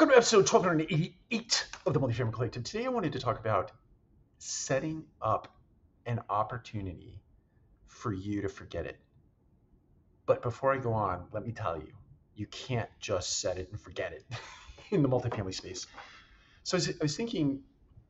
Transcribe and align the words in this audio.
Welcome 0.00 0.14
to 0.14 0.16
episode 0.16 0.50
1288 0.50 1.66
of 1.84 1.92
the 1.92 2.00
Multifamily 2.00 2.32
Collective. 2.32 2.64
Today 2.64 2.86
I 2.86 2.88
wanted 2.88 3.12
to 3.12 3.18
talk 3.18 3.38
about 3.38 3.70
setting 4.38 5.04
up 5.20 5.54
an 6.06 6.20
opportunity 6.30 7.20
for 7.86 8.10
you 8.10 8.40
to 8.40 8.48
forget 8.48 8.86
it. 8.86 8.96
But 10.24 10.40
before 10.40 10.72
I 10.72 10.78
go 10.78 10.94
on, 10.94 11.26
let 11.32 11.44
me 11.44 11.52
tell 11.52 11.76
you, 11.76 11.92
you 12.34 12.46
can't 12.46 12.88
just 12.98 13.40
set 13.40 13.58
it 13.58 13.68
and 13.72 13.78
forget 13.78 14.14
it 14.14 14.24
in 14.90 15.02
the 15.02 15.08
multifamily 15.10 15.54
space. 15.54 15.86
So 16.62 16.78
I 16.78 16.80
was, 17.02 17.14
thinking 17.14 17.60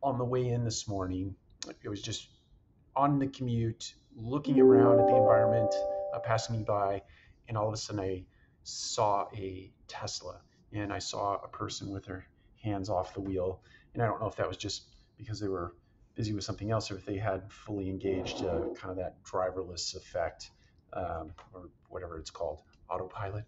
on 0.00 0.16
the 0.16 0.24
way 0.24 0.48
in 0.48 0.64
this 0.64 0.86
morning, 0.86 1.34
it 1.82 1.88
was 1.88 2.00
just 2.00 2.28
on 2.94 3.18
the 3.18 3.26
commute, 3.26 3.94
looking 4.14 4.60
around 4.60 5.00
at 5.00 5.08
the 5.08 5.16
environment 5.16 5.74
uh, 6.14 6.20
passing 6.20 6.56
me 6.56 6.62
by, 6.62 7.02
and 7.48 7.58
all 7.58 7.66
of 7.66 7.74
a 7.74 7.76
sudden 7.76 8.00
I 8.00 8.22
saw 8.62 9.26
a 9.36 9.72
Tesla 9.88 10.40
and 10.72 10.92
I 10.92 10.98
saw 10.98 11.36
a 11.36 11.48
person 11.48 11.90
with 11.90 12.04
their 12.04 12.26
hands 12.62 12.88
off 12.88 13.14
the 13.14 13.20
wheel. 13.20 13.62
And 13.94 14.02
I 14.02 14.06
don't 14.06 14.20
know 14.20 14.28
if 14.28 14.36
that 14.36 14.48
was 14.48 14.56
just 14.56 14.84
because 15.16 15.40
they 15.40 15.48
were 15.48 15.74
busy 16.14 16.32
with 16.32 16.44
something 16.44 16.70
else 16.70 16.90
or 16.90 16.96
if 16.96 17.04
they 17.04 17.16
had 17.16 17.50
fully 17.52 17.88
engaged 17.88 18.44
uh, 18.44 18.60
kind 18.74 18.90
of 18.90 18.96
that 18.96 19.22
driverless 19.24 19.96
effect 19.96 20.50
um, 20.92 21.32
or 21.52 21.68
whatever 21.88 22.18
it's 22.18 22.30
called, 22.30 22.62
autopilot. 22.88 23.44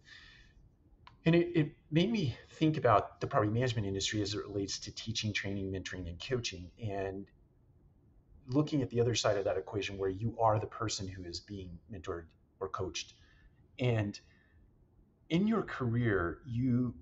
And 1.24 1.34
it, 1.34 1.52
it 1.54 1.72
made 1.90 2.10
me 2.10 2.36
think 2.50 2.76
about 2.76 3.20
the 3.20 3.26
property 3.26 3.52
management 3.52 3.86
industry 3.86 4.22
as 4.22 4.34
it 4.34 4.44
relates 4.44 4.78
to 4.80 4.94
teaching, 4.94 5.32
training, 5.32 5.70
mentoring, 5.70 6.08
and 6.08 6.20
coaching. 6.20 6.70
And 6.82 7.26
looking 8.48 8.82
at 8.82 8.90
the 8.90 9.00
other 9.00 9.14
side 9.14 9.36
of 9.36 9.44
that 9.44 9.56
equation 9.56 9.98
where 9.98 10.08
you 10.08 10.36
are 10.40 10.58
the 10.58 10.66
person 10.66 11.06
who 11.06 11.22
is 11.24 11.38
being 11.38 11.78
mentored 11.92 12.24
or 12.58 12.68
coached. 12.68 13.14
And 13.78 14.18
in 15.30 15.46
your 15.46 15.62
career, 15.62 16.38
you 16.44 16.94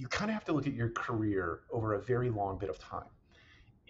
you 0.00 0.08
kind 0.08 0.30
of 0.30 0.34
have 0.34 0.46
to 0.46 0.52
look 0.54 0.66
at 0.66 0.72
your 0.72 0.88
career 0.88 1.60
over 1.70 1.92
a 1.92 2.00
very 2.00 2.30
long 2.30 2.56
bit 2.56 2.70
of 2.70 2.78
time. 2.78 3.10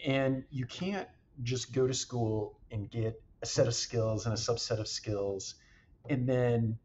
And 0.05 0.43
you 0.51 0.67
can't 0.67 1.07
just 1.45 1.73
go 1.73 1.87
to 1.87 1.95
school 1.95 2.59
and 2.73 2.91
get 2.91 3.23
a 3.43 3.47
set 3.47 3.69
of 3.69 3.77
skills 3.77 4.27
and 4.27 4.35
a 4.35 4.37
subset 4.37 4.81
of 4.81 4.89
skills 4.89 5.55
and 6.09 6.29
then 6.29 6.77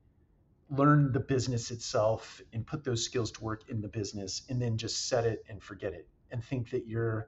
learn 0.69 1.11
the 1.11 1.19
business 1.19 1.72
itself 1.72 2.39
and 2.53 2.67
put 2.67 2.83
those 2.83 3.03
skills 3.03 3.31
to 3.31 3.44
work 3.44 3.67
in 3.67 3.81
the 3.81 3.88
business 3.88 4.44
and 4.47 4.61
then 4.61 4.77
just 4.77 5.09
set 5.09 5.25
it 5.25 5.44
and 5.50 5.63
forget 5.63 5.94
it 5.94 6.07
and 6.30 6.44
think 6.44 6.69
that 6.69 6.85
you're 6.85 7.28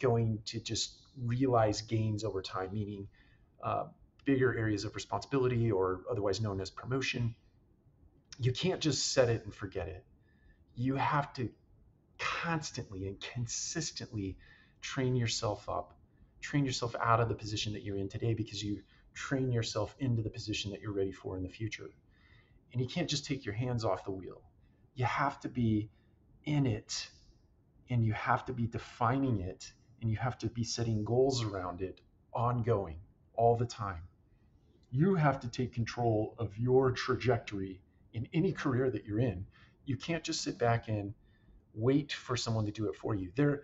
going 0.00 0.40
to 0.46 0.58
just 0.58 0.98
realize 1.16 1.80
gains 1.80 2.24
over 2.24 2.42
time, 2.42 2.70
meaning 2.72 3.06
uh, 3.62 3.84
bigger 4.24 4.58
areas 4.58 4.84
of 4.84 4.96
responsibility 4.96 5.70
or 5.70 6.00
otherwise 6.10 6.40
known 6.40 6.60
as 6.60 6.70
promotion. 6.70 7.36
You 8.40 8.50
can't 8.50 8.80
just 8.80 9.12
set 9.12 9.28
it 9.28 9.44
and 9.44 9.54
forget 9.54 9.86
it 9.86 10.04
you 10.76 10.94
have 10.94 11.32
to 11.34 11.48
constantly 12.18 13.06
and 13.08 13.20
consistently 13.20 14.36
train 14.82 15.16
yourself 15.16 15.68
up, 15.68 15.94
train 16.40 16.64
yourself 16.64 16.94
out 17.02 17.20
of 17.20 17.28
the 17.28 17.34
position 17.34 17.72
that 17.72 17.82
you're 17.82 17.96
in 17.96 18.08
today 18.08 18.34
because 18.34 18.62
you 18.62 18.82
train 19.14 19.50
yourself 19.50 19.96
into 19.98 20.22
the 20.22 20.30
position 20.30 20.70
that 20.70 20.80
you're 20.80 20.92
ready 20.92 21.12
for 21.12 21.36
in 21.36 21.42
the 21.42 21.48
future. 21.48 21.90
And 22.72 22.80
you 22.80 22.86
can't 22.86 23.08
just 23.08 23.24
take 23.24 23.44
your 23.44 23.54
hands 23.54 23.84
off 23.84 24.04
the 24.04 24.10
wheel. 24.10 24.42
You 24.94 25.06
have 25.06 25.40
to 25.40 25.48
be 25.48 25.88
in 26.44 26.66
it 26.66 27.08
and 27.88 28.04
you 28.04 28.12
have 28.12 28.44
to 28.46 28.52
be 28.52 28.66
defining 28.66 29.40
it 29.40 29.72
and 30.00 30.10
you 30.10 30.16
have 30.16 30.36
to 30.38 30.46
be 30.48 30.62
setting 30.64 31.04
goals 31.04 31.42
around 31.42 31.80
it 31.80 32.00
ongoing 32.34 32.98
all 33.34 33.56
the 33.56 33.66
time. 33.66 34.02
You 34.90 35.14
have 35.14 35.40
to 35.40 35.48
take 35.48 35.72
control 35.72 36.34
of 36.38 36.56
your 36.58 36.92
trajectory 36.92 37.80
in 38.12 38.28
any 38.32 38.52
career 38.52 38.90
that 38.90 39.06
you're 39.06 39.20
in 39.20 39.46
you 39.86 39.96
can't 39.96 40.22
just 40.22 40.42
sit 40.42 40.58
back 40.58 40.88
and 40.88 41.14
wait 41.74 42.12
for 42.12 42.36
someone 42.36 42.66
to 42.66 42.72
do 42.72 42.88
it 42.88 42.96
for 42.96 43.14
you. 43.14 43.30
There, 43.36 43.62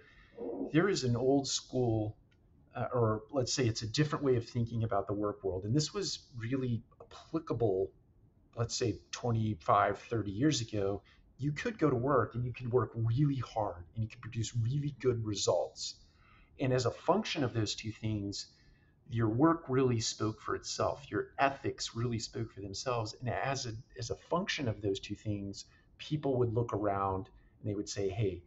there 0.72 0.88
is 0.88 1.04
an 1.04 1.16
old 1.16 1.48
school, 1.48 2.16
uh, 2.74 2.86
or 2.92 3.22
let's 3.30 3.52
say 3.52 3.66
it's 3.66 3.82
a 3.82 3.86
different 3.86 4.24
way 4.24 4.36
of 4.36 4.48
thinking 4.48 4.84
about 4.84 5.06
the 5.06 5.12
work 5.12 5.42
world. 5.42 5.64
And 5.64 5.74
this 5.74 5.92
was 5.92 6.20
really 6.36 6.82
applicable, 7.00 7.90
let's 8.56 8.76
say 8.76 9.00
25, 9.10 9.98
30 9.98 10.30
years 10.30 10.60
ago. 10.60 11.02
You 11.38 11.52
could 11.52 11.78
go 11.78 11.90
to 11.90 11.96
work 11.96 12.34
and 12.34 12.44
you 12.44 12.52
could 12.52 12.70
work 12.70 12.92
really 12.94 13.42
hard 13.54 13.84
and 13.94 14.04
you 14.04 14.08
could 14.08 14.20
produce 14.20 14.54
really 14.56 14.94
good 15.00 15.24
results. 15.24 15.96
And 16.60 16.72
as 16.72 16.86
a 16.86 16.90
function 16.90 17.42
of 17.42 17.52
those 17.52 17.74
two 17.74 17.90
things, 17.90 18.46
your 19.10 19.28
work 19.28 19.64
really 19.68 20.00
spoke 20.00 20.40
for 20.40 20.54
itself. 20.54 21.10
Your 21.10 21.28
ethics 21.38 21.96
really 21.96 22.18
spoke 22.18 22.52
for 22.52 22.60
themselves. 22.60 23.14
And 23.20 23.28
as 23.28 23.66
a, 23.66 23.72
as 23.98 24.10
a 24.10 24.14
function 24.14 24.68
of 24.68 24.80
those 24.80 25.00
two 25.00 25.16
things, 25.16 25.64
people 26.02 26.36
would 26.38 26.52
look 26.52 26.72
around 26.72 27.28
and 27.60 27.70
they 27.70 27.74
would 27.74 27.88
say, 27.88 28.08
hey, 28.08 28.42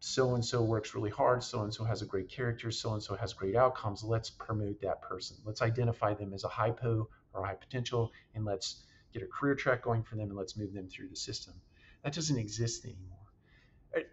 so 0.00 0.34
and 0.34 0.44
so 0.44 0.62
works 0.62 0.94
really 0.94 1.10
hard, 1.10 1.42
so 1.42 1.62
and 1.62 1.72
so 1.72 1.84
has 1.84 2.02
a 2.02 2.06
great 2.06 2.28
character, 2.28 2.70
so 2.70 2.94
and 2.94 3.02
so 3.02 3.14
has 3.14 3.32
great 3.32 3.54
outcomes. 3.54 4.02
Let's 4.02 4.30
promote 4.30 4.80
that 4.80 5.02
person. 5.02 5.36
Let's 5.44 5.62
identify 5.62 6.14
them 6.14 6.32
as 6.32 6.44
a 6.44 6.48
hypo 6.48 7.08
or 7.32 7.44
high 7.44 7.54
potential, 7.54 8.10
and 8.34 8.44
let's 8.44 8.82
get 9.12 9.22
a 9.22 9.26
career 9.26 9.54
track 9.54 9.82
going 9.82 10.02
for 10.02 10.16
them 10.16 10.28
and 10.28 10.36
let's 10.36 10.56
move 10.56 10.72
them 10.72 10.88
through 10.88 11.08
the 11.08 11.16
system. 11.16 11.54
That 12.02 12.14
doesn't 12.14 12.38
exist 12.38 12.84
anymore. 12.84 13.18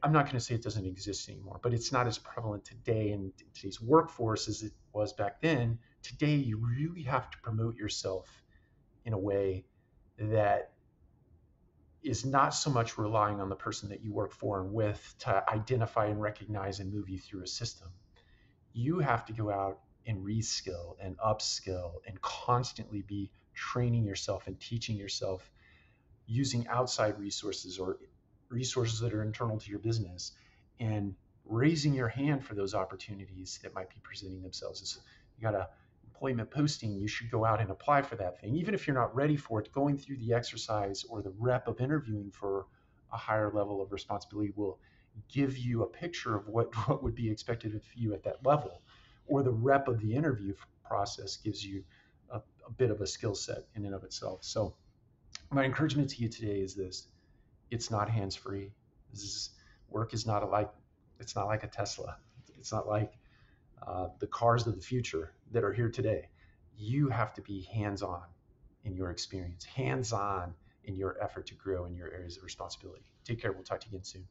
I'm 0.04 0.12
not 0.12 0.26
going 0.26 0.36
to 0.36 0.40
say 0.40 0.56
it 0.56 0.64
doesn't 0.64 0.86
exist 0.86 1.30
anymore, 1.30 1.60
but 1.62 1.74
it's 1.74 1.92
not 1.92 2.08
as 2.08 2.18
prevalent 2.18 2.66
today 2.66 3.12
in 3.12 3.32
today's 3.54 3.80
workforce 3.80 4.48
as 4.48 4.64
it 4.64 4.74
was 4.92 5.14
back 5.14 5.40
then. 5.40 5.78
Today, 6.02 6.36
you 6.36 6.58
really 6.58 7.04
have 7.04 7.30
to 7.30 7.38
promote 7.44 7.76
yourself 7.76 8.28
in 9.06 9.14
a 9.14 9.18
way 9.18 9.66
that 10.18 10.72
is 12.08 12.26
not 12.26 12.50
so 12.54 12.70
much 12.70 12.98
relying 12.98 13.42
on 13.42 13.50
the 13.50 13.56
person 13.56 13.90
that 13.90 14.02
you 14.02 14.14
work 14.14 14.32
for 14.32 14.62
and 14.62 14.74
with 14.74 15.16
to 15.20 15.44
identify 15.52 16.06
and 16.06 16.22
recognize 16.22 16.80
and 16.80 16.94
move 16.94 17.10
you 17.10 17.20
through 17.20 17.44
a 17.44 17.48
system. 17.48 17.90
You 18.74 19.00
have 19.00 19.26
to 19.26 19.34
go 19.34 19.52
out 19.52 19.80
and 20.06 20.26
reskill 20.26 20.96
and 21.02 21.18
upskill 21.18 21.96
and 22.08 22.22
constantly 22.22 23.02
be 23.02 23.30
training 23.54 24.06
yourself 24.06 24.48
and 24.48 24.60
teaching 24.60 24.96
yourself 24.96 25.52
using 26.28 26.68
outside 26.68 27.20
resources 27.20 27.78
or 27.78 27.98
resources 28.50 29.00
that 29.02 29.14
are 29.14 29.24
internal 29.24 29.60
to 29.60 29.70
your 29.70 29.80
business 29.80 30.32
and 30.80 31.16
raising 31.46 31.94
your 31.94 32.08
hand 32.08 32.44
for 32.44 32.56
those 32.56 32.74
opportunities 32.74 33.60
that 33.64 33.74
might 33.74 33.90
be 33.90 33.98
presenting 34.02 34.42
themselves. 34.42 35.00
you 35.38 35.42
got 35.42 35.52
to 35.52 35.68
employment 36.18 36.50
posting, 36.50 36.92
you 36.94 37.08
should 37.08 37.30
go 37.30 37.46
out 37.46 37.62
and 37.62 37.70
apply 37.70 38.02
for 38.02 38.16
that 38.16 38.42
thing. 38.42 38.56
Even 38.56 38.74
if 38.74 38.88
you're 38.88 38.96
not 38.96 39.16
ready 39.16 39.36
for 39.36 39.60
it, 39.60 39.72
going 39.72 39.96
through 39.96 40.18
the 40.18 40.34
exercise 40.34 41.06
or 41.10 41.22
the 41.22 41.32
rep 41.38 41.68
of 41.68 41.80
interviewing 41.80 42.32
for 42.32 42.66
a 43.14 43.18
higher 43.18 43.52
level 43.54 43.82
of 43.84 43.92
responsibility 43.92 44.52
will 44.56 44.80
give 45.32 45.58
you 45.60 45.84
a 45.84 45.88
picture 45.88 46.36
of 46.36 46.48
what, 46.48 46.74
what 46.88 47.04
would 47.04 47.14
be 47.14 47.30
expected 47.30 47.76
of 47.76 47.84
you 47.96 48.14
at 48.14 48.24
that 48.24 48.44
level. 48.44 48.82
Or 49.28 49.44
the 49.44 49.52
rep 49.52 49.88
of 49.88 50.00
the 50.00 50.16
interview 50.16 50.56
process 50.84 51.38
gives 51.38 51.64
you 51.64 51.84
a, 52.32 52.38
a 52.66 52.72
bit 52.78 52.90
of 52.90 53.02
a 53.02 53.08
skill 53.08 53.36
set 53.36 53.66
in 53.76 53.86
and 53.86 53.94
of 53.94 54.04
itself. 54.04 54.44
So, 54.44 54.74
my 55.52 55.64
encouragement 55.64 56.10
to 56.10 56.22
you 56.22 56.30
today 56.30 56.60
is 56.62 56.74
this 56.74 57.08
it's 57.70 57.92
not 57.92 58.10
hands 58.10 58.36
free. 58.36 58.72
This 59.12 59.24
is 59.24 59.50
work 59.90 60.14
is 60.14 60.26
not 60.26 60.50
like 60.50 60.70
it's 61.20 61.36
not 61.36 61.46
like 61.46 61.64
a 61.64 61.68
Tesla. 61.68 62.18
It's 62.58 62.72
not 62.72 62.88
like 62.88 63.14
uh, 63.86 64.08
the 64.20 64.28
cars 64.28 64.66
of 64.68 64.76
the 64.76 64.82
future 64.82 65.34
that 65.52 65.64
are 65.64 65.74
here 65.74 65.90
today. 65.90 66.30
You 66.78 67.10
have 67.10 67.34
to 67.34 67.42
be 67.42 67.62
hands 67.74 68.02
on 68.02 68.24
in 68.84 68.96
your 68.96 69.12
experience, 69.12 69.66
hands 69.66 70.14
on 70.14 70.54
in 70.84 70.96
your 70.96 71.18
effort 71.22 71.48
to 71.48 71.56
grow 71.56 71.86
in 71.86 71.96
your 71.96 72.12
areas 72.12 72.38
of 72.38 72.44
responsibility. 72.44 73.06
Take 73.26 73.42
care. 73.42 73.52
We'll 73.52 73.64
talk 73.64 73.82
to 73.82 73.88
you 73.88 73.98
again 73.98 74.04
soon. 74.04 74.28